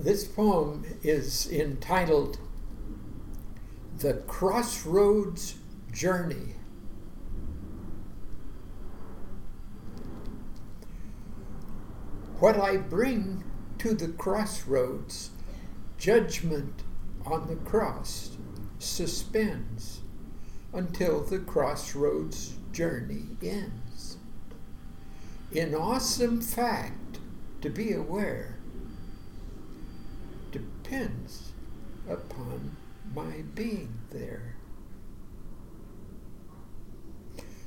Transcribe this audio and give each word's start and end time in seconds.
This 0.00 0.24
poem 0.24 0.86
is 1.02 1.46
entitled 1.52 2.38
The 3.98 4.14
Crossroads 4.14 5.56
Journey. 5.92 6.54
What 12.38 12.58
I 12.58 12.78
bring 12.78 13.44
to 13.76 13.92
the 13.92 14.08
crossroads, 14.08 15.32
judgment 15.98 16.82
on 17.26 17.46
the 17.48 17.56
cross 17.56 18.38
suspends 18.78 20.00
until 20.72 21.20
the 21.20 21.40
crossroads 21.40 22.54
journey 22.72 23.26
ends. 23.42 24.16
In 25.52 25.74
awesome 25.74 26.40
fact, 26.40 27.18
to 27.60 27.68
be 27.68 27.92
aware 27.92 28.59
depends 30.90 31.52
upon 32.08 32.76
my 33.14 33.42
being 33.54 34.00
there. 34.10 34.56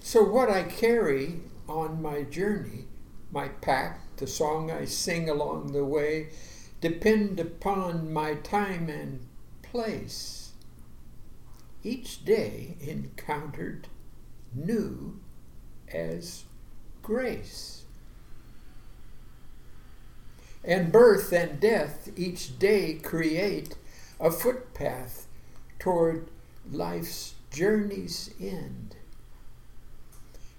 So, 0.00 0.24
what 0.24 0.48
I 0.48 0.62
carry 0.62 1.40
on 1.68 2.00
my 2.00 2.22
journey, 2.22 2.86
my 3.30 3.48
pack, 3.48 4.16
the 4.16 4.26
song 4.26 4.70
I 4.70 4.86
sing 4.86 5.28
along 5.28 5.72
the 5.72 5.84
way, 5.84 6.30
depend 6.80 7.38
upon 7.38 8.10
my 8.10 8.34
time 8.36 8.88
and 8.88 9.26
place. 9.62 10.52
Each 11.82 12.24
day 12.24 12.76
encountered 12.80 13.88
new 14.54 15.20
as 15.92 16.44
grace. 17.02 17.79
And 20.62 20.92
birth 20.92 21.32
and 21.32 21.58
death 21.58 22.10
each 22.16 22.58
day 22.58 22.94
create 22.94 23.76
a 24.18 24.30
footpath 24.30 25.26
toward 25.78 26.28
life's 26.70 27.34
journey's 27.50 28.34
end. 28.38 28.96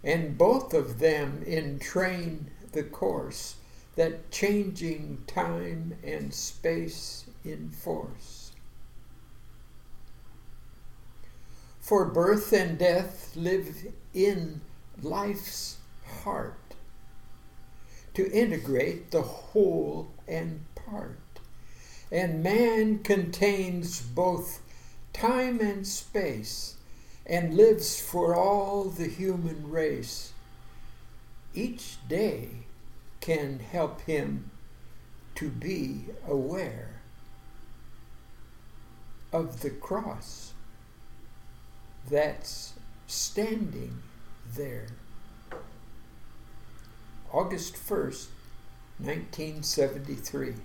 And 0.03 0.37
both 0.37 0.73
of 0.73 0.99
them 0.99 1.43
entrain 1.45 2.47
the 2.71 2.83
course 2.83 3.55
that 3.95 4.31
changing 4.31 5.23
time 5.27 5.93
and 6.03 6.33
space 6.33 7.25
enforce. 7.45 8.51
For 11.79 12.05
birth 12.05 12.53
and 12.53 12.77
death 12.77 13.35
live 13.35 13.87
in 14.13 14.61
life's 15.01 15.77
heart 16.23 16.70
to 18.13 18.31
integrate 18.31 19.11
the 19.11 19.21
whole 19.21 20.11
and 20.27 20.65
part. 20.75 21.17
And 22.11 22.43
man 22.43 22.99
contains 22.99 24.01
both 24.01 24.61
time 25.13 25.59
and 25.61 25.87
space 25.87 26.75
and 27.25 27.55
lives 27.55 28.01
for 28.01 28.35
all 28.35 28.85
the 28.85 29.07
human 29.07 29.69
race. 29.69 30.33
Each 31.53 31.97
day 32.07 32.49
can 33.21 33.59
help 33.59 34.01
him 34.01 34.51
to 35.35 35.49
be 35.49 36.05
aware 36.27 37.01
of 39.31 39.61
the 39.61 39.69
cross 39.69 40.53
that's 42.09 42.73
standing 43.07 44.01
there. 44.55 44.87
August 47.33 47.75
1st, 47.75 48.27
1973. 48.99 50.55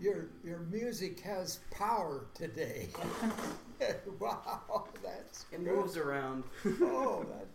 Your 0.00 0.28
your 0.44 0.60
music 0.70 1.20
has 1.20 1.60
power 1.70 2.26
today. 2.34 2.88
wow, 4.18 4.88
that's 5.02 5.44
It 5.52 5.64
good. 5.64 5.74
moves 5.74 5.96
around. 5.96 6.44
oh, 6.66 7.24
that 7.28 7.46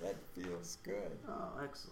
that 0.00 0.16
feels 0.34 0.78
good. 0.82 1.18
Oh, 1.28 1.48
excellent. 1.62 1.90